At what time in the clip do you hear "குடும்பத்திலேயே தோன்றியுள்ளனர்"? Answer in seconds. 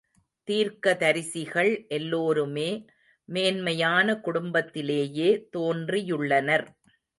4.19-6.67